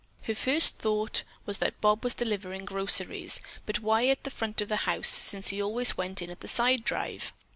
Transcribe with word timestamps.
Her 0.23 0.33
first 0.33 0.79
thought 0.79 1.21
was 1.45 1.59
that 1.59 1.79
Bob 1.79 2.03
was 2.03 2.15
delivering 2.15 2.65
groceries, 2.65 3.39
but 3.67 3.81
why 3.81 4.07
at 4.07 4.23
the 4.23 4.31
front 4.31 4.59
of 4.59 4.67
the 4.67 4.77
house, 4.89 5.11
since 5.11 5.49
he 5.49 5.61
always 5.61 5.95
went 5.95 6.23
in 6.23 6.31
at 6.31 6.39
the 6.39 6.47
side 6.47 6.83
drive? 6.83 7.33